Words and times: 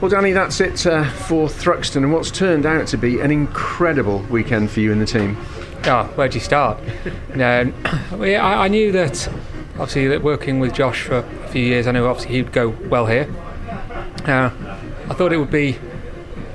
Well, 0.00 0.08
Danny, 0.08 0.30
that's 0.30 0.60
it 0.60 0.86
uh, 0.86 1.10
for 1.10 1.48
Thruxton 1.48 1.96
and 1.96 2.12
what's 2.12 2.30
turned 2.30 2.64
out 2.64 2.86
to 2.86 2.96
be 2.96 3.18
an 3.18 3.32
incredible 3.32 4.20
weekend 4.30 4.70
for 4.70 4.78
you 4.78 4.92
and 4.92 5.00
the 5.00 5.06
team. 5.06 5.36
Oh, 5.86 6.04
where'd 6.14 6.34
you 6.34 6.40
start? 6.40 6.78
no, 7.34 7.72
I, 8.12 8.36
I 8.36 8.68
knew 8.68 8.92
that 8.92 9.26
obviously 9.72 10.06
that 10.06 10.22
working 10.22 10.60
with 10.60 10.72
Josh 10.72 11.02
for 11.02 11.16
a 11.16 11.48
few 11.48 11.64
years, 11.64 11.88
I 11.88 11.90
knew 11.90 12.06
obviously 12.06 12.36
he'd 12.36 12.52
go 12.52 12.68
well 12.68 13.06
here. 13.06 13.28
Uh, 14.24 14.50
I 15.08 15.14
thought 15.14 15.32
it 15.32 15.38
would 15.38 15.50
be 15.50 15.76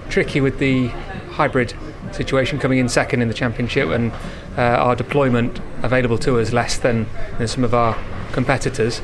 tricky 0.09 0.39
with 0.39 0.59
the 0.59 0.87
hybrid 1.31 1.73
situation 2.13 2.59
coming 2.59 2.79
in 2.79 2.87
second 2.87 3.21
in 3.21 3.27
the 3.27 3.33
championship 3.33 3.89
and 3.89 4.13
uh, 4.57 4.61
our 4.61 4.95
deployment 4.95 5.59
available 5.81 6.17
to 6.19 6.39
us 6.39 6.53
less 6.53 6.77
than, 6.77 7.07
than 7.39 7.49
some 7.49 7.65
of 7.65 7.73
our 7.73 7.97
competitors. 8.31 9.01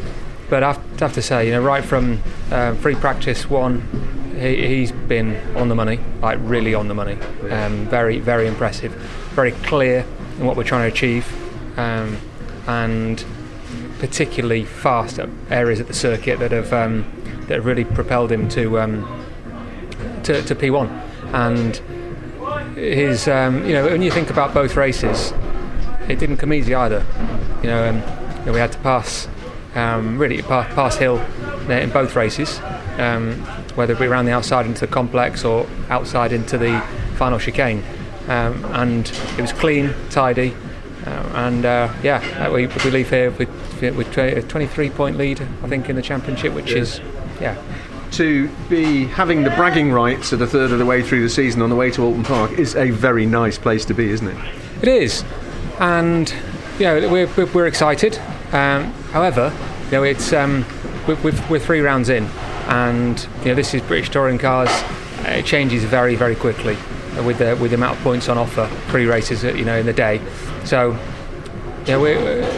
But 0.49 0.63
I 0.63 0.79
have 0.99 1.13
to 1.13 1.21
say, 1.21 1.47
you 1.47 1.51
know, 1.51 1.61
right 1.61 1.83
from 1.83 2.21
uh, 2.51 2.73
free 2.75 2.95
practice 2.95 3.49
one, 3.49 4.18
he, 4.39 4.81
has 4.81 4.91
been 4.91 5.35
on 5.55 5.69
the 5.69 5.75
money, 5.75 5.99
like 6.21 6.39
really 6.41 6.73
on 6.73 6.87
the 6.87 6.93
money. 6.93 7.17
Um, 7.49 7.87
very, 7.87 8.19
very 8.19 8.47
impressive. 8.47 8.93
Very 9.33 9.51
clear 9.51 10.05
in 10.39 10.45
what 10.45 10.55
we're 10.55 10.63
trying 10.63 10.89
to 10.89 10.93
achieve, 10.93 11.27
um, 11.77 12.17
and 12.67 13.23
particularly 13.99 14.65
fast 14.65 15.19
at 15.19 15.29
areas 15.49 15.79
at 15.79 15.87
the 15.87 15.93
circuit 15.93 16.39
that 16.39 16.51
have 16.51 16.71
um, 16.73 17.05
that 17.47 17.55
have 17.55 17.65
really 17.65 17.85
propelled 17.85 18.31
him 18.31 18.47
to 18.49 18.79
um, 18.79 19.25
to, 20.23 20.41
to 20.43 20.55
P1. 20.55 20.89
And 21.33 21.75
his, 22.77 23.27
um, 23.27 23.65
you 23.65 23.73
know, 23.73 23.85
when 23.85 24.01
you 24.01 24.11
think 24.11 24.29
about 24.29 24.53
both 24.53 24.75
races, 24.75 25.33
it 26.07 26.17
didn't 26.17 26.37
come 26.37 26.53
easy 26.53 26.73
either. 26.73 27.05
You 27.61 27.69
know, 27.69 27.85
you 28.39 28.45
know 28.45 28.53
we 28.53 28.59
had 28.59 28.71
to 28.71 28.79
pass 28.79 29.27
um, 29.75 30.17
really 30.17 30.41
pass, 30.41 30.73
pass 30.73 30.95
Hill 30.97 31.17
in 31.69 31.89
both 31.91 32.15
races, 32.15 32.59
um, 32.97 33.33
whether 33.75 33.93
it 33.93 33.99
be 33.99 34.05
around 34.05 34.25
the 34.25 34.31
outside 34.31 34.65
into 34.65 34.85
the 34.85 34.91
complex 34.91 35.45
or 35.45 35.67
outside 35.89 36.33
into 36.33 36.57
the 36.57 36.79
final 37.15 37.39
chicane. 37.39 37.83
Um, 38.27 38.63
and 38.73 39.07
it 39.37 39.41
was 39.41 39.53
clean, 39.53 39.93
tidy, 40.09 40.55
uh, 41.05 41.31
and 41.35 41.65
uh, 41.65 41.93
yeah, 42.03 42.49
we, 42.49 42.67
we 42.67 42.91
leave 42.91 43.09
here 43.09 43.31
with, 43.31 43.49
with 43.81 44.17
a 44.17 44.41
23 44.43 44.89
point 44.91 45.17
lead, 45.17 45.41
I 45.63 45.67
think, 45.67 45.89
in 45.89 45.95
the 45.95 46.01
championship, 46.01 46.53
which 46.53 46.71
is, 46.71 46.99
yeah. 47.41 47.61
To 48.11 48.47
be 48.69 49.05
having 49.05 49.43
the 49.43 49.51
bragging 49.51 49.91
rights 49.91 50.33
at 50.33 50.41
a 50.41 50.47
third 50.47 50.71
of 50.71 50.79
the 50.79 50.85
way 50.85 51.01
through 51.03 51.21
the 51.21 51.29
season 51.29 51.61
on 51.61 51.69
the 51.69 51.75
way 51.75 51.91
to 51.91 52.01
Oulton 52.01 52.23
Park 52.23 52.51
is 52.53 52.75
a 52.75 52.89
very 52.89 53.25
nice 53.25 53.57
place 53.57 53.85
to 53.85 53.93
be, 53.93 54.09
isn't 54.09 54.27
it? 54.27 54.37
It 54.81 54.87
is, 54.87 55.23
and 55.79 56.33
yeah, 56.79 57.11
we're, 57.11 57.27
we're 57.53 57.67
excited. 57.67 58.19
Um, 58.51 58.85
however, 59.11 59.53
you 59.85 59.91
know, 59.91 60.03
it's 60.03 60.33
um, 60.33 60.65
we're, 61.07 61.33
we're, 61.49 61.59
three 61.59 61.81
rounds 61.81 62.09
in, 62.09 62.25
and 62.67 63.27
you 63.39 63.45
know, 63.45 63.55
this 63.55 63.73
is 63.73 63.81
British 63.83 64.09
touring 64.09 64.37
cars. 64.37 64.69
It 65.25 65.45
changes 65.45 65.83
very, 65.83 66.15
very 66.15 66.35
quickly 66.35 66.75
with 67.23 67.37
the 67.37 67.55
with 67.57 67.71
the 67.71 67.77
amount 67.77 67.97
of 67.97 68.03
points 68.03 68.27
on 68.27 68.37
offer 68.37 68.69
pre-races, 68.87 69.43
you 69.43 69.65
know, 69.65 69.77
in 69.77 69.85
the 69.85 69.93
day. 69.93 70.19
So, 70.65 70.97
yeah, 71.85 71.97
we 71.97 72.13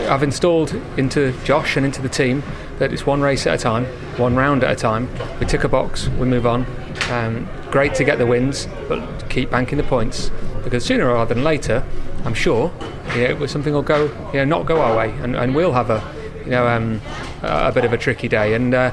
I've 0.07 0.23
installed 0.23 0.73
into 0.97 1.33
Josh 1.43 1.75
and 1.75 1.85
into 1.85 2.01
the 2.01 2.09
team 2.09 2.43
that 2.79 2.93
it's 2.93 3.05
one 3.05 3.21
race 3.21 3.45
at 3.45 3.55
a 3.55 3.57
time, 3.57 3.85
one 4.17 4.35
round 4.35 4.63
at 4.63 4.71
a 4.71 4.75
time. 4.75 5.09
We 5.39 5.45
tick 5.45 5.63
a 5.63 5.69
box, 5.69 6.07
we 6.07 6.25
move 6.25 6.47
on. 6.47 6.65
Um, 7.09 7.49
great 7.69 7.93
to 7.95 8.03
get 8.03 8.17
the 8.17 8.25
wins, 8.25 8.67
but 8.87 9.29
keep 9.29 9.51
banking 9.51 9.77
the 9.77 9.83
points 9.83 10.31
because 10.63 10.85
sooner 10.85 11.07
rather 11.07 11.33
than 11.33 11.43
later, 11.43 11.83
I'm 12.25 12.33
sure, 12.33 12.71
yeah, 13.15 13.45
something 13.45 13.73
will 13.73 13.81
go, 13.81 14.05
you 14.33 14.39
know, 14.39 14.45
not 14.45 14.65
go 14.65 14.81
our 14.81 14.95
way, 14.95 15.11
and, 15.21 15.35
and 15.35 15.55
we'll 15.55 15.73
have 15.73 15.89
a 15.89 15.99
you 16.45 16.51
know, 16.51 16.67
um, 16.67 17.01
a 17.41 17.71
bit 17.71 17.85
of 17.85 17.93
a 17.93 17.97
tricky 17.97 18.27
day, 18.27 18.53
and 18.53 18.73
uh, 18.73 18.91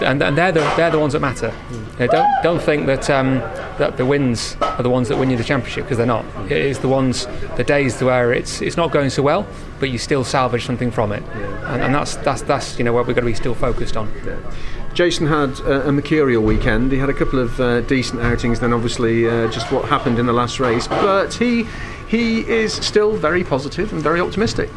and, 0.00 0.22
and, 0.22 0.36
they're 0.36 0.52
the 0.52 0.60
they're 0.76 0.90
the 0.90 0.98
ones 0.98 1.12
that 1.12 1.20
matter. 1.20 1.52
You 1.70 2.06
know, 2.06 2.06
don't 2.06 2.42
don't 2.42 2.62
think 2.62 2.86
that 2.86 3.08
um, 3.10 3.38
that 3.78 3.96
the 3.96 4.06
wins 4.06 4.56
are 4.60 4.82
the 4.82 4.90
ones 4.90 5.08
that 5.08 5.18
win 5.18 5.30
you 5.30 5.36
the 5.36 5.44
championship 5.44 5.84
because 5.84 5.98
they're 5.98 6.06
not. 6.06 6.24
It 6.50 6.58
is 6.58 6.78
the 6.78 6.88
ones, 6.88 7.26
the 7.56 7.64
days 7.64 8.02
where 8.02 8.32
it's 8.32 8.60
it's 8.60 8.76
not 8.76 8.90
going 8.90 9.10
so 9.10 9.22
well, 9.22 9.46
but 9.78 9.90
you 9.90 9.98
still 9.98 10.24
salvage 10.24 10.64
something 10.64 10.90
from 10.90 11.12
it, 11.12 11.22
and, 11.22 11.82
and 11.82 11.94
that's 11.94 12.16
that's 12.16 12.42
that's 12.42 12.78
you 12.78 12.84
know 12.84 12.92
what 12.92 13.06
we've 13.06 13.16
got 13.16 13.22
to 13.22 13.26
be 13.26 13.34
still 13.34 13.54
focused 13.54 13.96
on. 13.96 14.12
Jason 14.92 15.26
had 15.26 15.60
uh, 15.60 15.82
a 15.86 15.92
mercurial 15.92 16.42
weekend. 16.42 16.90
He 16.90 16.98
had 16.98 17.08
a 17.08 17.14
couple 17.14 17.38
of 17.38 17.60
uh, 17.60 17.80
decent 17.82 18.20
outings. 18.22 18.58
Then, 18.58 18.72
obviously, 18.72 19.28
uh, 19.28 19.48
just 19.50 19.70
what 19.70 19.84
happened 19.88 20.18
in 20.18 20.26
the 20.26 20.32
last 20.32 20.58
race. 20.58 20.88
But 20.88 21.32
he 21.34 21.66
he 22.08 22.40
is 22.40 22.72
still 22.72 23.16
very 23.16 23.44
positive 23.44 23.92
and 23.92 24.02
very 24.02 24.20
optimistic. 24.20 24.68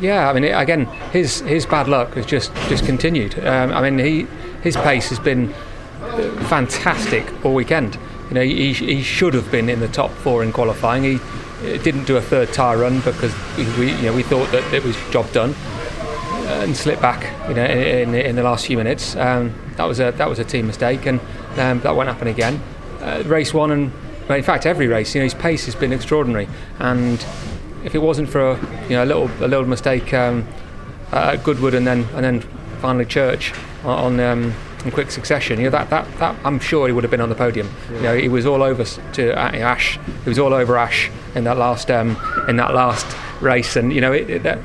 Yeah, 0.00 0.28
I 0.28 0.32
mean, 0.32 0.44
again, 0.44 0.86
his 1.12 1.40
his 1.40 1.66
bad 1.66 1.88
luck 1.88 2.14
has 2.14 2.26
just 2.26 2.54
just 2.68 2.84
continued. 2.84 3.38
Um, 3.38 3.72
I 3.72 3.88
mean, 3.88 3.98
he 3.98 4.26
his 4.62 4.76
pace 4.76 5.08
has 5.10 5.18
been 5.18 5.52
fantastic 6.48 7.44
all 7.44 7.54
weekend. 7.54 7.98
You 8.28 8.34
know, 8.34 8.42
he, 8.42 8.72
he 8.72 9.02
should 9.02 9.34
have 9.34 9.50
been 9.50 9.68
in 9.68 9.80
the 9.80 9.88
top 9.88 10.10
four 10.10 10.42
in 10.42 10.52
qualifying. 10.52 11.04
He 11.04 11.18
didn't 11.78 12.04
do 12.04 12.16
a 12.16 12.22
third 12.22 12.52
tyre 12.52 12.78
run 12.78 13.00
because 13.00 13.34
we 13.78 13.92
you 13.92 14.02
know 14.02 14.12
we 14.14 14.22
thought 14.22 14.50
that 14.52 14.72
it 14.72 14.82
was 14.82 14.96
job 15.10 15.30
done 15.32 15.54
and 16.46 16.76
slipped 16.76 17.02
back. 17.02 17.22
You 17.48 17.54
know, 17.54 17.64
in, 17.64 18.14
in, 18.14 18.14
in 18.14 18.36
the 18.36 18.42
last 18.42 18.66
few 18.66 18.76
minutes. 18.76 19.16
Um, 19.16 19.54
that 19.76 19.84
was 19.84 20.00
a 20.00 20.12
that 20.12 20.28
was 20.28 20.38
a 20.38 20.44
team 20.44 20.66
mistake, 20.66 21.06
and 21.06 21.20
um, 21.58 21.80
that 21.80 21.94
won't 21.94 22.08
happen 22.08 22.28
again. 22.28 22.60
Uh, 23.00 23.22
race 23.26 23.52
one 23.52 23.70
and 23.70 23.92
in 24.30 24.42
fact 24.42 24.66
every 24.66 24.86
race, 24.86 25.14
you 25.14 25.20
know, 25.20 25.24
his 25.24 25.34
pace 25.34 25.66
has 25.66 25.74
been 25.74 25.92
extraordinary 25.92 26.48
and 26.78 27.24
if 27.84 27.94
it 27.94 27.98
wasn't 27.98 28.28
for 28.28 28.52
a, 28.52 28.60
you 28.84 28.90
know 28.90 29.04
a 29.04 29.06
little 29.06 29.30
a 29.40 29.48
little 29.48 29.66
mistake 29.66 30.12
um, 30.14 30.46
at 31.12 31.44
Goodwood 31.44 31.74
and 31.74 31.86
then 31.86 32.06
and 32.14 32.24
then 32.24 32.40
finally 32.80 33.04
Church 33.04 33.52
on, 33.84 34.18
um, 34.20 34.54
in 34.84 34.90
quick 34.90 35.10
succession, 35.10 35.58
you 35.58 35.64
know 35.64 35.70
that, 35.70 35.90
that, 35.90 36.18
that 36.18 36.36
I'm 36.44 36.58
sure 36.58 36.86
he 36.86 36.92
would 36.92 37.04
have 37.04 37.10
been 37.10 37.20
on 37.20 37.28
the 37.28 37.34
podium. 37.34 37.70
Yeah. 37.90 37.96
You 37.96 38.02
know, 38.02 38.16
he 38.16 38.28
was 38.28 38.46
all 38.46 38.62
over 38.62 38.84
to 38.84 39.32
uh, 39.32 39.56
Ash. 39.56 39.98
He 40.24 40.28
was 40.28 40.38
all 40.38 40.52
over 40.52 40.76
Ash 40.76 41.10
in 41.34 41.44
that 41.44 41.56
last 41.56 41.90
um, 41.90 42.16
in 42.48 42.56
that 42.56 42.74
last 42.74 43.06
race, 43.40 43.76
and 43.76 43.92
you 43.92 44.00
know 44.00 44.12
it, 44.12 44.28
it, 44.28 44.42
that, 44.42 44.58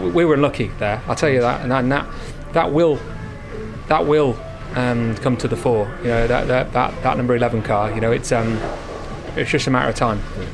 we 0.00 0.24
were 0.24 0.36
lucky 0.36 0.68
there. 0.78 1.02
I'll 1.06 1.14
tell 1.14 1.30
you 1.30 1.40
that, 1.40 1.62
and 1.62 1.70
that 1.70 1.88
that, 1.88 2.06
that 2.52 2.72
will 2.72 2.98
that 3.88 4.06
will 4.06 4.38
um, 4.74 5.14
come 5.16 5.36
to 5.38 5.48
the 5.48 5.56
fore. 5.56 5.86
You 6.02 6.08
know 6.08 6.26
that, 6.26 6.48
that 6.48 6.72
that 6.72 7.02
that 7.02 7.16
number 7.16 7.34
11 7.34 7.62
car. 7.62 7.92
You 7.92 8.00
know 8.00 8.12
it's 8.12 8.32
um, 8.32 8.58
it's 9.36 9.50
just 9.50 9.66
a 9.66 9.70
matter 9.70 9.88
of 9.88 9.94
time. 9.94 10.22
Yeah. 10.38 10.46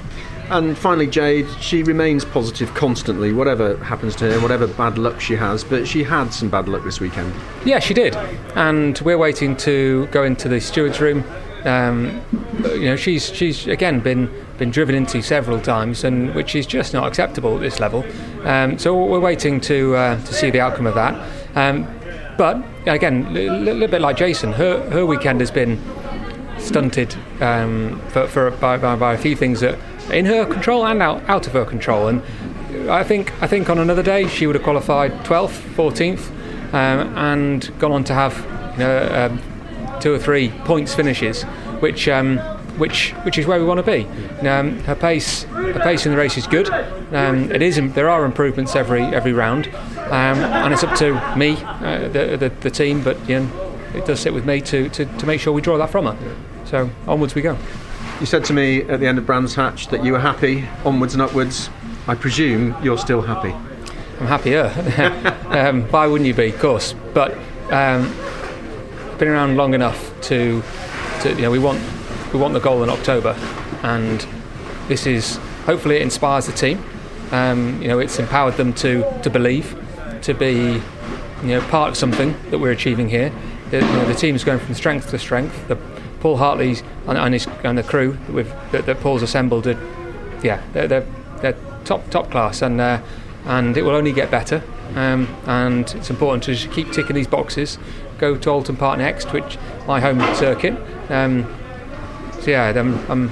And 0.51 0.77
finally, 0.77 1.07
Jade, 1.07 1.47
she 1.61 1.85
remains 1.85 2.25
positive 2.25 2.75
constantly, 2.75 3.33
whatever 3.33 3.77
happens 3.77 4.17
to 4.17 4.33
her, 4.33 4.41
whatever 4.41 4.67
bad 4.67 4.99
luck 4.99 5.21
she 5.21 5.37
has. 5.37 5.63
But 5.63 5.87
she 5.87 6.03
had 6.03 6.31
some 6.31 6.49
bad 6.49 6.69
luck 6.69 6.83
this 6.83 7.01
weekend. 7.01 7.33
Yeah, 7.65 7.79
she 7.79 7.95
did. 7.95 8.17
And 8.57 8.99
we're 9.01 9.19
waiting 9.19 9.57
to 9.59 10.07
go 10.09 10.25
into 10.25 10.49
the 10.49 10.61
steward's 10.61 11.01
room. 11.01 11.25
Um, 11.65 12.21
you 12.65 12.87
know, 12.87 12.97
she's 12.97 13.33
she's 13.33 13.67
again 13.67 14.01
been 14.01 14.29
been 14.59 14.71
driven 14.71 14.95
into 14.95 15.23
several 15.23 15.61
times, 15.61 16.05
and 16.05 16.35
which 16.35 16.55
is 16.55 16.67
just 16.67 16.95
not 16.95 17.07
acceptable 17.07 17.55
at 17.55 17.61
this 17.61 17.79
level. 17.79 18.05
Um, 18.45 18.79
so 18.79 19.05
we're 19.05 19.21
waiting 19.21 19.61
to 19.63 19.95
uh, 19.95 20.25
to 20.25 20.35
see 20.35 20.51
the 20.51 20.61
outcome 20.61 20.87
of 20.87 20.95
that. 20.95 21.15
Um, 21.55 21.87
but 22.37 22.65
again, 22.87 23.27
a 23.37 23.59
little 23.59 23.87
bit 23.87 24.01
like 24.01 24.17
Jason, 24.17 24.53
her 24.55 24.91
her 24.91 25.07
weekend 25.07 25.41
has 25.41 25.51
been 25.51 25.79
stunted 26.59 27.15
um, 27.41 28.01
for, 28.09 28.27
for 28.27 28.51
by, 28.53 28.77
by, 28.77 28.97
by, 28.97 29.15
a 29.15 29.19
few 29.19 29.35
things 29.35 29.61
that 29.61 29.79
in 30.11 30.27
her 30.27 30.45
control 30.47 30.87
and 30.87 31.03
out, 31.03 31.23
out 31.29 31.47
of 31.47 31.53
her 31.53 31.65
control. 31.65 32.09
And 32.09 32.23
I 32.91 33.03
think 33.03 33.33
I 33.43 33.47
think 33.47 33.69
on 33.69 33.79
another 33.79 34.03
day 34.03 34.29
she 34.29 34.47
would 34.47 34.55
have 34.55 34.65
qualified 34.65 35.13
12th, 35.25 35.61
14th, 35.75 36.31
um, 36.73 37.17
and 37.17 37.71
gone 37.79 37.93
on 37.93 38.05
to 38.05 38.15
have 38.15 38.37
you 38.73 38.79
know, 38.79 39.31
um, 39.31 40.01
two 40.01 40.13
or 40.13 40.19
three 40.19 40.51
points 40.65 40.95
finishes, 40.95 41.43
which. 41.81 42.09
Um, 42.09 42.39
which, 42.79 43.11
which 43.25 43.37
is 43.37 43.47
where 43.47 43.59
we 43.59 43.67
want 43.67 43.85
to 43.85 43.93
be. 43.93 44.07
Um, 44.49 44.79
her 44.85 44.95
pace, 44.95 45.43
her 45.43 45.81
pace 45.81 46.07
in 46.07 46.13
the 46.13 46.17
race 46.17 46.39
is 46.39 46.47
good. 46.47 46.71
Um, 46.71 47.53
it 47.53 47.61
is. 47.61 47.79
There 47.93 48.09
are 48.09 48.25
improvements 48.25 48.75
every 48.75 49.03
every 49.03 49.35
round, 49.35 49.67
and 49.67 50.73
it's 50.73 50.83
up 50.83 50.97
to 50.99 51.13
me, 51.37 51.59
uh, 51.61 52.09
the, 52.09 52.39
the, 52.39 52.49
the 52.61 52.71
team. 52.71 53.05
But 53.05 53.29
you 53.29 53.41
know, 53.41 53.71
it 53.95 54.07
does 54.07 54.21
sit 54.21 54.33
with 54.33 54.47
me 54.47 54.61
to, 54.63 54.89
to, 54.91 55.05
to 55.05 55.27
make 55.27 55.41
sure 55.41 55.53
we 55.53 55.61
draw 55.61 55.77
that 55.79 55.91
from 55.91 56.07
her. 56.07 56.37
So 56.65 56.91
onwards 57.07 57.35
we 57.35 57.43
go. 57.43 57.59
You 58.21 58.27
said 58.27 58.45
to 58.45 58.53
me 58.53 58.83
at 58.83 59.01
the 59.01 59.07
end 59.07 59.17
of 59.17 59.25
Brands 59.25 59.55
Hatch 59.55 59.89
that 59.89 60.05
you 60.05 60.13
were 60.13 60.21
happy, 60.21 60.69
onwards 60.85 61.15
and 61.15 61.23
upwards. 61.23 61.71
I 62.07 62.15
presume 62.15 62.77
you're 62.85 62.99
still 62.99 63.23
happy. 63.23 63.53
I'm 64.21 64.27
happier. 64.27 64.67
um, 65.49 65.85
why 65.85 66.07
wouldn't 66.07 66.29
you 66.29 66.35
be? 66.35 66.51
Of 66.51 66.59
course. 66.59 66.95
But 67.15 67.33
um, 67.73 68.15
been 69.19 69.29
around 69.29 69.57
long 69.57 69.73
enough 69.73 70.13
to, 70.25 70.63
to, 71.23 71.31
you 71.31 71.41
know, 71.41 71.51
we 71.51 71.59
want 71.59 71.81
we 72.35 72.39
want 72.39 72.53
the 72.53 72.61
goal 72.61 72.83
in 72.83 72.91
October, 72.91 73.35
and 73.83 74.27
this 74.89 75.07
is 75.07 75.37
hopefully 75.65 75.97
it 75.97 76.03
inspires 76.03 76.45
the 76.45 76.53
team. 76.53 76.85
Um, 77.31 77.81
you 77.81 77.89
know, 77.89 78.01
it's 78.01 78.19
empowered 78.19 78.59
them 78.59 78.75
to 78.75 79.03
to 79.23 79.31
believe, 79.31 79.75
to 80.23 80.35
be, 80.35 80.83
you 81.41 81.49
know, 81.49 81.63
part 81.69 81.89
of 81.89 81.97
something 81.97 82.37
that 82.51 82.59
we're 82.59 82.73
achieving 82.73 83.09
here. 83.09 83.33
The, 83.71 83.79
you 83.79 83.83
know, 83.83 84.05
the 84.05 84.15
team's 84.15 84.45
going 84.45 84.59
from 84.59 84.75
strength 84.75 85.09
to 85.09 85.19
strength. 85.19 85.69
The, 85.69 85.79
Paul 86.21 86.37
Hartley's 86.37 86.83
and, 87.07 87.19
and, 87.19 87.35
his, 87.35 87.47
and 87.65 87.77
the 87.77 87.83
crew 87.83 88.19
that, 88.73 88.87
that, 88.87 89.01
Paul's 89.01 89.23
assembled, 89.23 89.67
are, 89.67 89.79
yeah, 90.43 90.63
they're, 90.73 90.87
they're, 90.87 91.07
they're, 91.41 91.57
top 91.85 92.09
top 92.11 92.31
class, 92.31 92.63
and 92.63 92.81
uh, 92.81 93.01
and 93.47 93.77
it 93.77 93.83
will 93.83 93.97
only 93.97 94.13
get 94.13 94.31
better. 94.31 94.63
Um, 94.95 95.29
and 95.47 95.91
it's 95.95 96.11
important 96.11 96.43
to 96.45 96.69
keep 96.69 96.93
ticking 96.93 97.17
these 97.17 97.27
boxes. 97.27 97.79
Go 98.19 98.37
to 98.37 98.51
Oulton 98.51 98.77
Park 98.77 98.99
next, 98.99 99.33
which 99.33 99.57
my 99.87 100.01
home 100.01 100.21
circuit, 100.35 100.77
Um, 101.09 101.47
so 102.41 102.51
yeah, 102.51 102.69
I'm, 102.71 103.11
I'm 103.11 103.31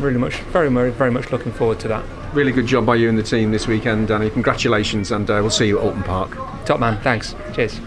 really 0.00 0.18
much, 0.18 0.36
very, 0.52 0.70
very, 0.70 0.90
very 0.90 1.10
much 1.10 1.30
looking 1.30 1.52
forward 1.52 1.80
to 1.80 1.88
that. 1.88 2.04
Really 2.32 2.52
good 2.52 2.66
job 2.66 2.86
by 2.86 2.96
you 2.96 3.08
and 3.08 3.18
the 3.18 3.22
team 3.22 3.50
this 3.50 3.66
weekend, 3.66 4.08
Danny. 4.08 4.30
Congratulations, 4.30 5.10
and 5.10 5.28
uh, 5.30 5.38
we'll 5.40 5.50
see 5.50 5.66
you 5.66 5.78
at 5.78 5.84
Oulton 5.84 6.04
Park. 6.04 6.36
Top 6.64 6.80
man, 6.80 7.00
thanks. 7.00 7.34
Cheers. 7.54 7.80